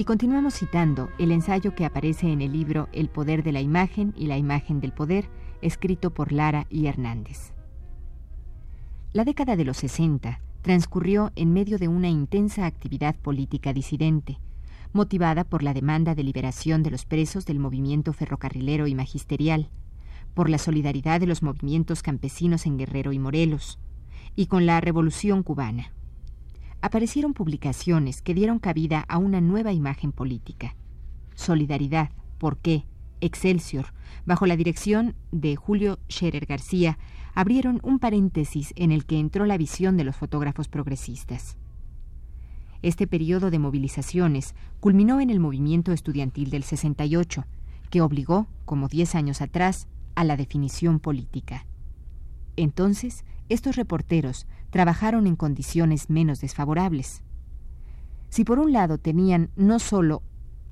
Y 0.00 0.04
continuamos 0.04 0.54
citando 0.54 1.10
el 1.18 1.30
ensayo 1.30 1.74
que 1.74 1.84
aparece 1.84 2.32
en 2.32 2.40
el 2.40 2.54
libro 2.54 2.88
El 2.90 3.10
poder 3.10 3.42
de 3.42 3.52
la 3.52 3.60
imagen 3.60 4.14
y 4.16 4.28
la 4.28 4.38
imagen 4.38 4.80
del 4.80 4.94
poder, 4.94 5.28
escrito 5.60 6.14
por 6.14 6.32
Lara 6.32 6.66
y 6.70 6.86
Hernández. 6.86 7.52
La 9.12 9.26
década 9.26 9.56
de 9.56 9.66
los 9.66 9.76
60 9.76 10.40
transcurrió 10.62 11.32
en 11.36 11.52
medio 11.52 11.76
de 11.76 11.88
una 11.88 12.08
intensa 12.08 12.64
actividad 12.64 13.14
política 13.14 13.74
disidente, 13.74 14.38
motivada 14.94 15.44
por 15.44 15.62
la 15.62 15.74
demanda 15.74 16.14
de 16.14 16.24
liberación 16.24 16.82
de 16.82 16.92
los 16.92 17.04
presos 17.04 17.44
del 17.44 17.58
movimiento 17.58 18.14
ferrocarrilero 18.14 18.86
y 18.86 18.94
magisterial, 18.94 19.68
por 20.32 20.48
la 20.48 20.56
solidaridad 20.56 21.20
de 21.20 21.26
los 21.26 21.42
movimientos 21.42 22.02
campesinos 22.02 22.64
en 22.64 22.78
Guerrero 22.78 23.12
y 23.12 23.18
Morelos, 23.18 23.78
y 24.34 24.46
con 24.46 24.64
la 24.64 24.80
Revolución 24.80 25.42
cubana. 25.42 25.92
Aparecieron 26.82 27.34
publicaciones 27.34 28.22
que 28.22 28.34
dieron 28.34 28.58
cabida 28.58 29.04
a 29.08 29.18
una 29.18 29.40
nueva 29.40 29.72
imagen 29.72 30.12
política. 30.12 30.76
Solidaridad, 31.34 32.10
¿por 32.38 32.56
qué? 32.58 32.84
Excelsior, 33.20 33.92
bajo 34.24 34.46
la 34.46 34.56
dirección 34.56 35.14
de 35.30 35.56
Julio 35.56 35.98
Scherer 36.08 36.46
García, 36.46 36.98
abrieron 37.34 37.80
un 37.82 37.98
paréntesis 37.98 38.72
en 38.76 38.92
el 38.92 39.04
que 39.04 39.18
entró 39.18 39.44
la 39.44 39.58
visión 39.58 39.96
de 39.96 40.04
los 40.04 40.16
fotógrafos 40.16 40.68
progresistas. 40.68 41.56
Este 42.82 43.06
periodo 43.06 43.50
de 43.50 43.58
movilizaciones 43.58 44.54
culminó 44.80 45.20
en 45.20 45.28
el 45.28 45.38
movimiento 45.38 45.92
estudiantil 45.92 46.48
del 46.48 46.62
68, 46.62 47.44
que 47.90 48.00
obligó, 48.00 48.46
como 48.64 48.88
diez 48.88 49.14
años 49.14 49.42
atrás, 49.42 49.86
a 50.14 50.24
la 50.24 50.36
definición 50.36 50.98
política. 50.98 51.66
Entonces, 52.60 53.24
estos 53.48 53.76
reporteros 53.76 54.46
trabajaron 54.68 55.26
en 55.26 55.34
condiciones 55.34 56.10
menos 56.10 56.42
desfavorables. 56.42 57.22
Si 58.28 58.44
por 58.44 58.58
un 58.58 58.74
lado 58.74 58.98
tenían 58.98 59.48
no 59.56 59.78
solo 59.78 60.22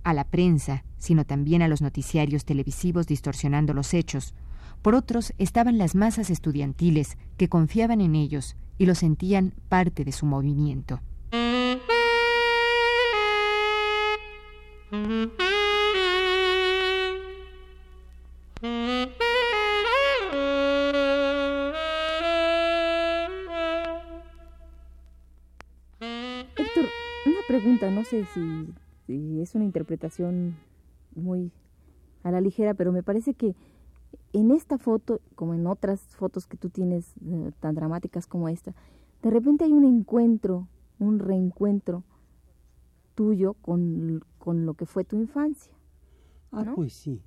a 0.05 0.13
la 0.13 0.25
prensa, 0.25 0.85
sino 0.99 1.25
también 1.25 1.63
a 1.63 1.69
los 1.69 1.81
noticiarios 1.81 2.45
televisivos 2.45 3.07
distorsionando 3.07 3.73
los 3.73 3.95
hechos, 3.95 4.35
por 4.83 4.95
otros 4.95 5.33
estaban 5.39 5.79
las 5.79 5.95
masas 5.95 6.29
estudiantiles 6.29 7.17
que 7.39 7.49
confiaban 7.49 8.03
en 8.03 8.17
ellos 8.17 8.55
y 8.77 8.85
lo 8.85 8.95
sentían 8.95 9.55
parte 9.71 10.05
de 10.05 10.13
su 10.13 10.27
movimiento. 10.27 11.01
Héctor, 26.69 26.91
una 27.25 27.41
pregunta, 27.47 27.91
no 27.91 28.05
sé 28.05 28.27
si, 28.35 28.75
si 29.07 29.41
es 29.41 29.55
una 29.55 29.65
interpretación 29.65 30.57
muy 31.15 31.51
a 32.23 32.31
la 32.31 32.43
ligera, 32.43 32.75
pero 32.75 32.93
me 32.93 33.03
parece 33.03 33.33
que 33.33 33.55
en 34.35 34.51
esta 34.51 34.77
foto, 34.77 35.23
como 35.35 35.55
en 35.55 35.67
otras 35.67 36.01
fotos 36.17 36.47
que 36.47 36.59
tú 36.59 36.69
tienes 36.69 37.15
eh, 37.25 37.53
tan 37.61 37.75
dramáticas 37.75 38.27
como 38.27 38.51
esta, 38.51 38.75
de 39.23 39.31
repente 39.31 39.65
hay 39.65 39.73
un 39.73 39.85
encuentro, 39.85 40.69
un 40.99 41.21
reencuentro 41.21 42.05
tuyo 43.15 43.55
con, 43.55 44.23
con, 44.39 44.67
lo 44.67 44.75
que 44.75 44.85
fue 44.85 45.05
tu 45.05 45.17
infancia. 45.17 45.73
Ah, 46.53 46.73
pues 46.75 46.93
sí, 46.93 47.23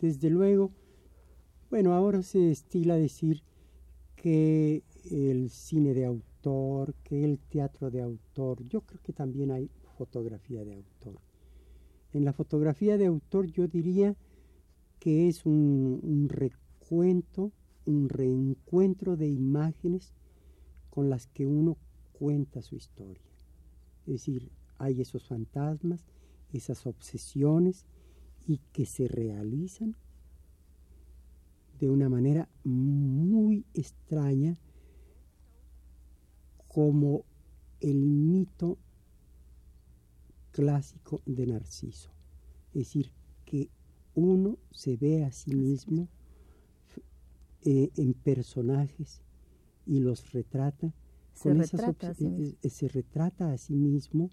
desde 0.00 0.30
luego. 0.30 0.70
Bueno, 1.68 1.94
ahora 1.94 2.22
se 2.22 2.50
estila 2.50 2.94
decir 2.94 3.42
que 4.14 4.84
el 5.10 5.50
cine 5.50 5.94
de 5.94 6.04
autor, 6.04 6.33
que 7.04 7.24
el 7.24 7.38
teatro 7.38 7.90
de 7.90 8.02
autor, 8.02 8.62
yo 8.68 8.82
creo 8.82 9.00
que 9.02 9.14
también 9.14 9.50
hay 9.50 9.70
fotografía 9.96 10.62
de 10.62 10.74
autor. 10.74 11.18
En 12.12 12.24
la 12.24 12.34
fotografía 12.34 12.98
de 12.98 13.06
autor 13.06 13.46
yo 13.46 13.66
diría 13.66 14.14
que 15.00 15.28
es 15.28 15.46
un, 15.46 16.28
recuento, 16.28 17.50
un 17.86 18.10
reencuentro 18.10 19.16
de 19.16 19.26
imágenes 19.28 20.12
con 20.90 21.08
las 21.08 21.26
que 21.28 21.46
uno 21.46 21.78
cuenta 22.12 22.60
su 22.60 22.76
historia. 22.76 23.24
Es 24.06 24.12
decir, 24.12 24.50
hay 24.76 25.00
esos 25.00 25.26
fantasmas, 25.26 26.04
esas 26.52 26.86
obsesiones 26.86 27.86
y 28.46 28.60
que 28.72 28.84
se 28.84 29.08
realizan 29.08 29.96
de 31.80 31.88
una 31.88 32.10
manera 32.10 32.48
muy 32.64 33.64
extraña 33.72 34.58
como 36.74 37.24
el 37.78 38.04
mito 38.04 38.78
clásico 40.50 41.22
de 41.24 41.46
Narciso. 41.46 42.10
Es 42.70 42.86
decir, 42.86 43.12
que 43.44 43.70
uno 44.16 44.58
se 44.72 44.96
ve 44.96 45.22
a 45.22 45.30
sí 45.30 45.54
mismo 45.54 46.08
eh, 47.62 47.90
en 47.96 48.12
personajes 48.12 49.22
y 49.86 50.00
los 50.00 50.32
retrata. 50.32 50.92
Se 51.32 51.54
retrata, 51.54 52.08
a 52.08 52.14
sí 52.14 52.28
mismo. 52.28 52.58
Eh, 52.60 52.70
se 52.70 52.88
retrata 52.88 53.52
a 53.52 53.58
sí 53.58 53.74
mismo 53.74 54.30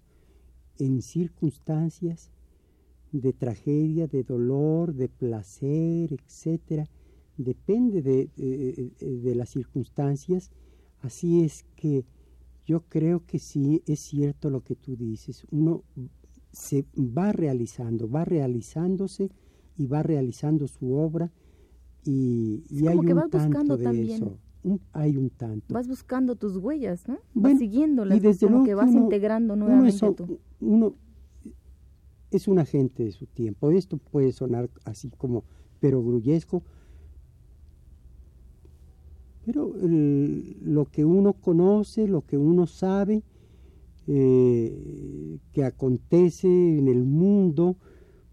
en 0.80 1.00
circunstancias 1.00 2.32
de 3.12 3.32
tragedia, 3.32 4.08
de 4.08 4.24
dolor, 4.24 4.94
de 4.94 5.08
placer, 5.08 6.12
etcétera. 6.12 6.90
Depende 7.36 8.02
de, 8.02 8.30
de, 8.98 9.34
las 9.36 9.50
circunstancias. 9.50 10.50
Así 11.02 11.44
es 11.44 11.64
que 11.76 12.04
yo 12.64 12.82
creo 12.88 13.24
que 13.26 13.38
sí 13.38 13.82
es 13.86 14.00
cierto 14.00 14.50
lo 14.50 14.62
que 14.62 14.76
tú 14.76 14.96
dices. 14.96 15.46
Uno 15.50 15.82
se 16.52 16.86
va 16.96 17.32
realizando, 17.32 18.08
va 18.08 18.24
realizándose 18.24 19.30
y 19.76 19.86
va 19.86 20.02
realizando 20.02 20.68
su 20.68 20.94
obra 20.94 21.32
y, 22.04 22.64
hay 22.86 22.98
un 22.98 23.30
tanto 23.30 23.76
de 23.76 24.14
eso. 24.14 24.38
hay 24.92 25.16
un 25.16 25.30
tanto. 25.30 25.72
Vas 25.72 25.88
buscando 25.88 26.36
tus 26.36 26.56
huellas, 26.56 27.06
¿no? 27.08 27.18
Vas 27.34 27.58
siguiéndolas, 27.58 28.18
y 28.18 28.20
desde 28.20 28.46
como 28.46 28.64
que 28.64 28.74
vas 28.74 28.92
integrando 28.92 29.56
nuevamente 29.56 30.04
uno 30.04 30.16
es, 30.18 30.38
uno 30.60 30.94
es 32.30 32.48
un 32.48 32.58
agente 32.58 33.04
de 33.04 33.12
su 33.12 33.26
tiempo. 33.26 33.70
Esto 33.70 33.98
puede 33.98 34.32
sonar 34.32 34.68
así 34.84 35.10
como 35.10 35.44
perogrullesco, 35.80 36.62
pero 39.44 39.72
lo 39.76 40.84
que 40.86 41.04
uno 41.04 41.32
conoce, 41.32 42.06
lo 42.06 42.22
que 42.22 42.38
uno 42.38 42.66
sabe, 42.66 43.22
eh, 44.08 45.38
que 45.52 45.62
acontece 45.62 46.48
en 46.48 46.88
el 46.88 47.04
mundo, 47.04 47.76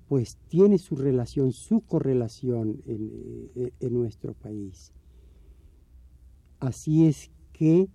pues 0.08 0.38
tiene 0.48 0.80
su 0.80 0.96
relación, 0.96 1.51
su 1.51 1.82
correlación 1.82 2.82
en, 2.88 3.51
eh, 3.56 3.89
nuestro 3.92 4.34
país. 4.34 4.92
Así 6.60 7.06
es 7.06 7.30
que 7.54 7.88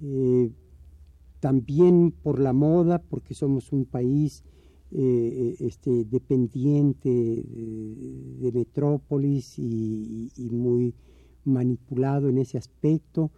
eh, 0.00 0.52
también 1.40 2.12
por 2.12 2.38
la 2.38 2.52
moda, 2.52 3.02
porque 3.02 3.34
somos 3.34 3.72
un 3.72 3.84
país 3.84 4.44
este, 4.92 6.04
dependiente 6.04 7.10
de, 7.10 8.52
metrópolis 8.52 9.58
y, 9.58 10.30
muy 10.52 10.94
manipulado 11.46 12.28
en 12.28 12.38
ese 12.38 12.58
aspecto, 12.58 13.30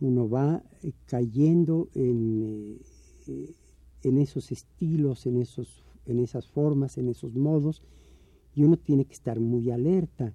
uno 0.00 0.28
va 0.28 0.62
eh, 0.82 0.92
cayendo 1.06 1.88
en, 1.94 2.78
eh, 3.26 3.54
en 4.02 4.18
esos 4.18 4.52
estilos, 4.52 5.26
en, 5.26 5.40
esos, 5.40 5.84
en 6.06 6.20
esas 6.20 6.46
formas, 6.46 6.98
en 6.98 7.08
esos 7.08 7.34
modos, 7.34 7.82
y 8.54 8.62
uno 8.64 8.76
tiene 8.76 9.04
que 9.04 9.14
estar 9.14 9.40
muy 9.40 9.70
alerta 9.70 10.34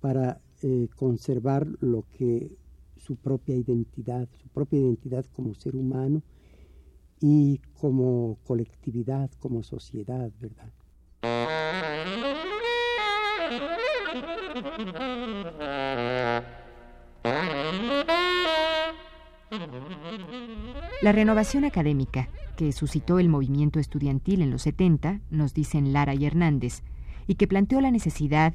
para 0.00 0.40
eh, 0.62 0.88
conservar 0.96 1.66
lo 1.80 2.04
que 2.10 2.56
su 2.96 3.16
propia 3.16 3.56
identidad, 3.56 4.28
su 4.40 4.48
propia 4.48 4.80
identidad 4.80 5.24
como 5.34 5.54
ser 5.54 5.76
humano 5.76 6.22
y 7.20 7.60
como 7.80 8.38
colectividad, 8.44 9.30
como 9.40 9.62
sociedad, 9.62 10.32
¿verdad? 10.40 10.72
La 21.02 21.12
renovación 21.12 21.64
académica 21.64 22.28
que 22.56 22.72
suscitó 22.72 23.18
el 23.18 23.28
movimiento 23.28 23.80
estudiantil 23.80 24.42
en 24.42 24.50
los 24.50 24.62
70, 24.62 25.20
nos 25.30 25.54
dicen 25.54 25.92
Lara 25.92 26.14
y 26.14 26.24
Hernández, 26.24 26.82
y 27.26 27.34
que 27.34 27.48
planteó 27.48 27.80
la 27.80 27.90
necesidad 27.90 28.54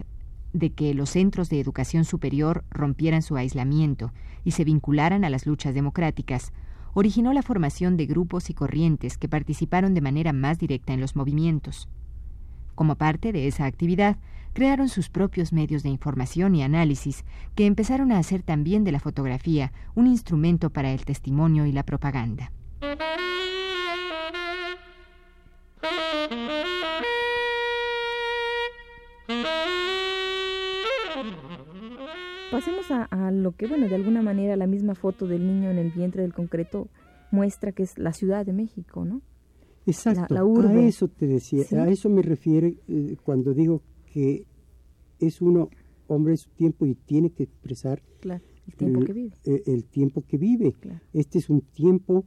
de 0.54 0.72
que 0.72 0.94
los 0.94 1.12
centros 1.12 1.50
de 1.50 1.60
educación 1.60 2.06
superior 2.06 2.64
rompieran 2.72 3.22
su 3.22 3.36
aislamiento 3.36 4.14
y 4.44 4.52
se 4.52 4.64
vincularan 4.64 5.26
a 5.26 5.30
las 5.30 5.46
luchas 5.46 5.74
democráticas, 5.74 6.54
originó 6.94 7.34
la 7.34 7.44
formación 7.44 7.98
de 7.98 8.06
grupos 8.06 8.50
y 8.50 8.54
corrientes 8.54 9.18
que 9.18 9.30
participaron 9.30 9.94
de 9.94 10.02
manera 10.02 10.34
más 10.34 10.58
directa 10.58 10.94
en 10.94 11.02
los 11.02 11.16
movimientos. 11.16 11.88
Como 12.74 12.96
parte 12.96 13.32
de 13.32 13.48
esa 13.48 13.66
actividad, 13.66 14.18
crearon 14.54 14.90
sus 14.90 15.10
propios 15.10 15.54
medios 15.54 15.84
de 15.84 15.90
información 15.90 16.56
y 16.56 16.64
análisis 16.64 17.26
que 17.56 17.66
empezaron 17.66 18.12
a 18.12 18.18
hacer 18.18 18.44
también 18.44 18.84
de 18.84 18.92
la 18.92 19.00
fotografía 19.00 19.72
un 19.96 20.08
instrumento 20.08 20.70
para 20.70 20.92
el 20.92 21.06
testimonio 21.06 21.66
y 21.66 21.72
la 21.72 21.84
propaganda. 21.84 22.52
Pasemos 32.52 32.90
a, 32.90 33.32
lo 33.32 33.52
que, 33.52 33.68
bueno, 33.68 33.88
de 33.88 33.96
alguna 33.96 34.24
manera 34.24 34.56
la 34.56 34.66
misma 34.66 34.96
foto 34.96 35.28
del 35.28 35.46
niño 35.46 35.70
en 35.70 35.78
el 35.78 35.92
vientre 35.92 36.24
del 36.24 36.34
concreto 36.34 36.88
muestra 37.32 37.72
que 37.72 37.84
es 37.84 37.98
la 37.98 38.12
Ciudad 38.12 38.46
de 38.46 38.54
México, 38.54 39.06
¿no? 39.06 39.22
Exacto, 39.86 40.36
a 40.36 40.82
eso 40.82 41.08
te 41.08 41.28
decía, 41.28 41.64
a 41.72 41.88
eso 41.88 42.10
me 42.10 42.22
refiero 42.22 42.68
eh, 42.68 43.18
cuando 43.24 43.54
digo 43.54 43.82
que 44.14 44.46
es 45.20 45.42
uno 45.42 45.70
hombre 46.08 46.32
de 46.32 46.38
su 46.38 46.50
tiempo 46.52 46.86
y 46.86 46.96
tiene 46.96 47.32
que 47.32 47.44
expresar 47.44 48.02
el 48.24 48.76
tiempo 48.76 49.02
que 49.02 49.14
vive. 49.14 49.34
Eh, 49.46 49.64
el, 49.68 49.84
tiempo 49.86 50.24
que 50.28 50.38
vive. 50.38 50.76
Este 51.14 51.40
es 51.40 51.50
un 51.50 51.62
tiempo 51.62 52.26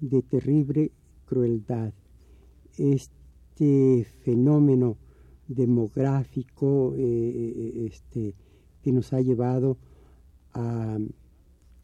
de 0.00 0.22
terrible 0.22 0.92
crueldad. 1.26 1.92
Este 2.76 4.06
fenómeno 4.24 4.96
demográfico 5.48 6.94
eh, 6.96 7.88
este, 7.90 8.34
que 8.82 8.92
nos 8.92 9.12
ha 9.12 9.20
llevado 9.20 9.78
a 10.52 10.98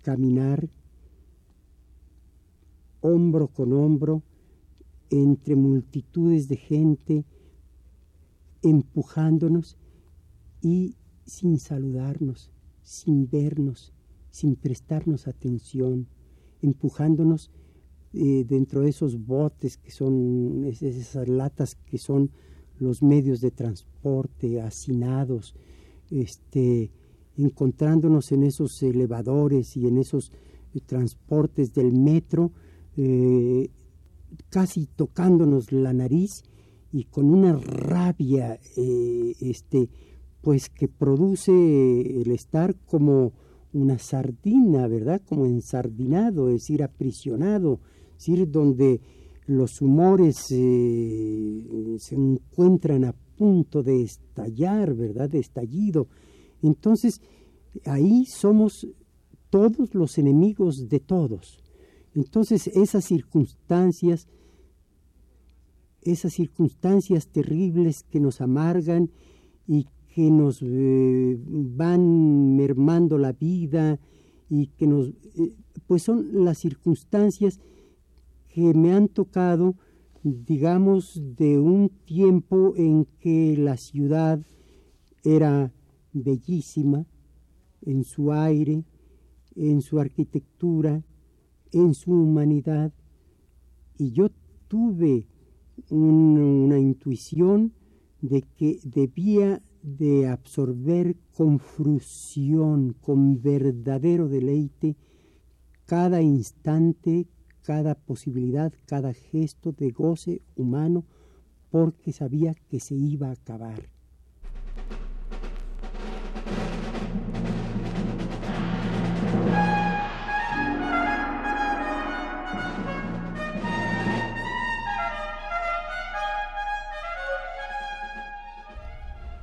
caminar 0.02 0.68
hombro 3.00 3.48
con 3.48 3.72
hombro 3.72 4.22
entre 5.10 5.54
multitudes 5.54 6.48
de 6.48 6.56
gente 6.56 7.24
empujándonos 8.62 9.76
y 10.62 10.96
sin 11.24 11.58
saludarnos, 11.58 12.50
sin 12.82 13.28
vernos, 13.28 13.92
sin 14.30 14.56
prestarnos 14.56 15.26
atención, 15.26 16.06
empujándonos 16.62 17.50
eh, 18.12 18.44
dentro 18.48 18.82
de 18.82 18.90
esos 18.90 19.26
botes 19.26 19.76
que 19.76 19.90
son 19.90 20.64
esas 20.64 21.28
latas 21.28 21.74
que 21.74 21.98
son 21.98 22.30
los 22.78 23.02
medios 23.02 23.40
de 23.40 23.50
transporte 23.50 24.60
hacinados, 24.60 25.54
este, 26.10 26.90
encontrándonos 27.36 28.32
en 28.32 28.44
esos 28.44 28.82
elevadores 28.82 29.76
y 29.76 29.86
en 29.86 29.98
esos 29.98 30.32
transportes 30.84 31.72
del 31.72 31.92
metro, 31.92 32.52
eh, 32.96 33.70
casi 34.50 34.86
tocándonos 34.86 35.72
la 35.72 35.92
nariz 35.92 36.42
y 36.96 37.04
con 37.04 37.30
una 37.30 37.58
rabia 37.58 38.58
este, 38.74 39.90
pues 40.40 40.70
que 40.70 40.88
produce 40.88 41.52
el 41.52 42.30
estar 42.30 42.74
como 42.86 43.34
una 43.74 43.98
sardina, 43.98 44.88
¿verdad? 44.88 45.20
Como 45.28 45.44
ensardinado, 45.44 46.48
es 46.48 46.62
decir, 46.62 46.82
aprisionado, 46.82 47.80
decir, 48.14 48.50
donde 48.50 49.02
los 49.46 49.82
humores 49.82 50.46
eh, 50.52 51.96
se 51.98 52.14
encuentran 52.14 53.04
a 53.04 53.14
punto 53.36 53.82
de 53.82 54.02
estallar, 54.02 54.94
¿verdad? 54.94 55.28
De 55.28 55.40
estallido. 55.40 56.08
Entonces, 56.62 57.20
ahí 57.84 58.24
somos 58.24 58.88
todos 59.50 59.94
los 59.94 60.16
enemigos 60.16 60.88
de 60.88 61.00
todos. 61.00 61.62
Entonces, 62.14 62.68
esas 62.68 63.04
circunstancias 63.04 64.28
esas 66.12 66.32
circunstancias 66.34 67.28
terribles 67.28 68.04
que 68.04 68.20
nos 68.20 68.40
amargan 68.40 69.10
y 69.66 69.86
que 70.14 70.30
nos 70.30 70.60
eh, 70.62 71.38
van 71.46 72.56
mermando 72.56 73.18
la 73.18 73.32
vida 73.32 73.98
y 74.48 74.68
que 74.68 74.86
nos 74.86 75.08
eh, 75.08 75.54
pues 75.86 76.02
son 76.02 76.44
las 76.44 76.58
circunstancias 76.58 77.60
que 78.48 78.72
me 78.74 78.92
han 78.92 79.08
tocado 79.08 79.74
digamos 80.22 81.20
de 81.36 81.58
un 81.58 81.90
tiempo 82.04 82.74
en 82.76 83.06
que 83.20 83.56
la 83.56 83.76
ciudad 83.76 84.40
era 85.22 85.72
bellísima 86.12 87.06
en 87.82 88.04
su 88.04 88.32
aire, 88.32 88.84
en 89.54 89.82
su 89.82 90.00
arquitectura, 90.00 91.02
en 91.72 91.94
su 91.94 92.12
humanidad. 92.12 92.92
Y 93.98 94.12
yo 94.12 94.30
tuve 94.68 95.26
una 95.90 96.78
intuición 96.78 97.72
de 98.20 98.42
que 98.42 98.80
debía 98.84 99.62
de 99.82 100.26
absorber 100.26 101.16
con 101.32 101.58
fruición, 101.60 102.94
con 103.00 103.40
verdadero 103.40 104.28
deleite, 104.28 104.96
cada 105.84 106.22
instante, 106.22 107.28
cada 107.62 107.94
posibilidad, 107.94 108.72
cada 108.86 109.12
gesto 109.12 109.72
de 109.72 109.90
goce 109.90 110.42
humano, 110.56 111.04
porque 111.70 112.12
sabía 112.12 112.54
que 112.68 112.80
se 112.80 112.94
iba 112.94 113.28
a 113.28 113.32
acabar. 113.32 113.95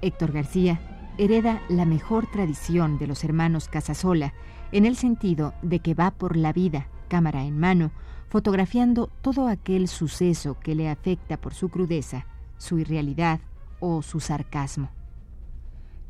Héctor 0.04 0.34
García 0.34 0.82
hereda 1.18 1.62
la 1.70 1.86
mejor 1.86 2.30
tradición 2.30 2.98
de 2.98 3.08
los 3.08 3.24
hermanos 3.24 3.70
Casasola 3.70 4.34
en 4.74 4.86
el 4.86 4.98
sentido 4.98 5.54
de 5.62 5.80
que 5.80 5.94
va 5.94 6.12
por 6.12 6.36
la 6.36 6.52
vida, 6.52 6.88
cámara 7.08 7.44
en 7.46 7.58
mano, 7.58 7.92
fotografiando 8.28 9.10
todo 9.22 9.48
aquel 9.48 9.88
suceso 9.88 10.60
que 10.60 10.76
le 10.76 10.90
afecta 10.90 11.38
por 11.38 11.54
su 11.54 11.70
crudeza, 11.70 12.26
su 12.58 12.80
irrealidad 12.80 13.40
o 13.80 14.02
su 14.02 14.20
sarcasmo. 14.20 14.90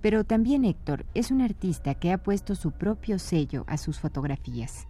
Pero 0.02 0.24
también 0.24 0.66
Héctor 0.66 1.06
es 1.14 1.30
un 1.30 1.42
artista 1.42 1.94
que 1.94 2.12
ha 2.12 2.18
puesto 2.18 2.56
su 2.56 2.72
propio 2.72 3.20
sello 3.20 3.64
a 3.68 3.78
sus 3.78 4.00
fotografías. 4.00 4.88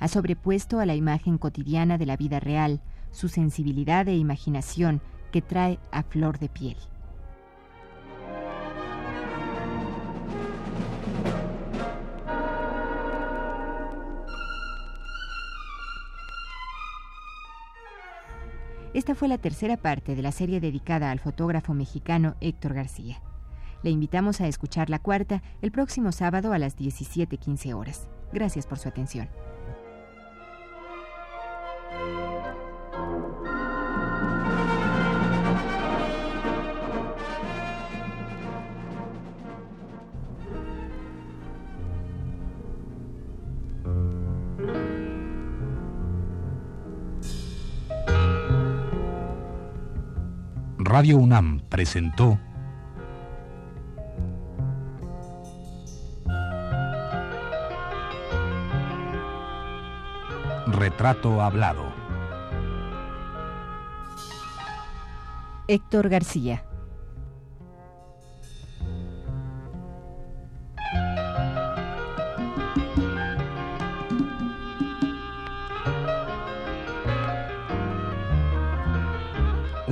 Ha 0.00 0.08
sobrepuesto 0.08 0.80
a 0.80 0.86
la 0.86 0.96
imagen 0.96 1.38
cotidiana 1.38 1.96
de 1.96 2.06
la 2.06 2.16
vida 2.16 2.40
real 2.40 2.80
su 3.12 3.28
sensibilidad 3.28 4.08
e 4.08 4.16
imaginación 4.16 5.00
que 5.30 5.42
trae 5.42 5.78
a 5.92 6.02
flor 6.02 6.40
de 6.40 6.48
piel. 6.48 6.76
Esta 18.94 19.14
fue 19.14 19.28
la 19.28 19.38
tercera 19.38 19.78
parte 19.78 20.14
de 20.14 20.22
la 20.22 20.32
serie 20.32 20.60
dedicada 20.60 21.10
al 21.10 21.18
fotógrafo 21.18 21.72
mexicano 21.72 22.36
Héctor 22.40 22.74
García. 22.74 23.22
Le 23.82 23.90
invitamos 23.90 24.42
a 24.42 24.48
escuchar 24.48 24.90
la 24.90 24.98
cuarta 24.98 25.42
el 25.62 25.72
próximo 25.72 26.12
sábado 26.12 26.52
a 26.52 26.58
las 26.58 26.76
17.15 26.76 27.74
horas. 27.74 28.08
Gracias 28.34 28.66
por 28.66 28.78
su 28.78 28.88
atención. 28.88 29.28
Radio 51.02 51.18
UNAM 51.18 51.58
presentó 51.68 52.38
Retrato 60.68 61.42
Hablado. 61.42 61.92
Héctor 65.66 66.08
García. 66.08 66.62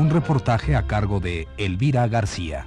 Un 0.00 0.08
reportaje 0.08 0.76
a 0.76 0.86
cargo 0.86 1.20
de 1.20 1.46
Elvira 1.58 2.08
García. 2.08 2.66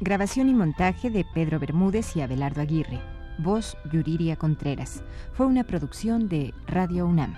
Grabación 0.00 0.48
y 0.48 0.52
montaje 0.52 1.08
de 1.08 1.24
Pedro 1.32 1.60
Bermúdez 1.60 2.16
y 2.16 2.22
Abelardo 2.22 2.62
Aguirre. 2.62 2.98
Voz 3.38 3.76
Yuriria 3.92 4.34
Contreras. 4.34 5.04
Fue 5.34 5.46
una 5.46 5.62
producción 5.62 6.28
de 6.28 6.52
Radio 6.66 7.06
UNAM. 7.06 7.36